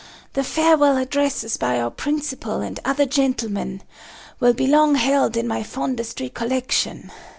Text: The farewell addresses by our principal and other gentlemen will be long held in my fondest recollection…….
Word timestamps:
The 0.33 0.43
farewell 0.43 0.97
addresses 0.97 1.57
by 1.57 1.79
our 1.79 1.91
principal 1.91 2.59
and 2.61 2.79
other 2.83 3.05
gentlemen 3.05 3.83
will 4.39 4.53
be 4.53 4.65
long 4.65 4.95
held 4.95 5.37
in 5.37 5.47
my 5.47 5.61
fondest 5.61 6.19
recollection……. 6.19 7.11